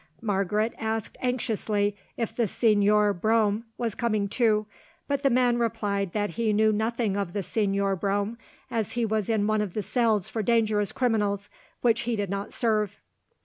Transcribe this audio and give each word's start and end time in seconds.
Margaret 0.23 0.73
asked 0.79 1.15
anxiously 1.21 1.95
if 2.17 2.35
the 2.35 2.45
Señor 2.47 3.21
Brome 3.21 3.65
was 3.77 3.93
coming 3.93 4.27
too, 4.27 4.65
but 5.07 5.21
the 5.21 5.29
man 5.29 5.59
replied 5.59 6.13
that 6.13 6.31
he 6.31 6.53
knew 6.53 6.71
nothing 6.73 7.15
of 7.15 7.33
the 7.33 7.41
Señor 7.41 7.99
Brome, 7.99 8.39
as 8.71 8.93
he 8.93 9.05
was 9.05 9.29
in 9.29 9.45
one 9.45 9.61
of 9.61 9.75
the 9.75 9.83
cells 9.83 10.27
for 10.27 10.41
dangerous 10.41 10.91
criminals, 10.91 11.51
which 11.81 11.99
he 11.99 12.15
did 12.15 12.31
not 12.31 12.51
serve. 12.51 12.99